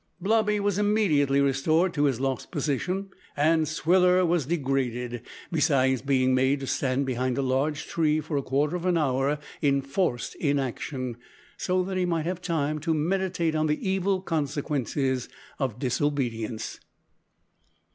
Blobby 0.19 0.59
was 0.59 0.79
immediately 0.79 1.41
restored 1.41 1.93
to 1.93 2.05
his 2.05 2.19
lost 2.19 2.49
position, 2.49 3.11
and 3.37 3.67
Swiller 3.67 4.25
was 4.25 4.47
degraded, 4.47 5.21
besides 5.51 6.01
being 6.01 6.33
made 6.33 6.61
to 6.61 6.65
stand 6.65 7.05
behind 7.05 7.37
a 7.37 7.43
large 7.43 7.85
tree 7.85 8.19
for 8.19 8.35
a 8.35 8.41
quarter 8.41 8.75
of 8.75 8.87
an 8.87 8.97
hour 8.97 9.37
in 9.61 9.79
forced 9.83 10.33
inaction, 10.37 11.17
so 11.55 11.83
that 11.83 11.97
he 11.97 12.05
might 12.05 12.25
have 12.25 12.41
time 12.41 12.79
to 12.79 12.95
meditate 12.95 13.53
on 13.53 13.67
the 13.67 13.87
evil 13.87 14.21
consequences 14.21 15.29
of 15.59 15.77
disobedience. 15.77 16.79